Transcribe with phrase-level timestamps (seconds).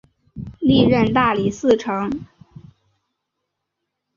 [0.57, 2.09] 历任大理寺丞。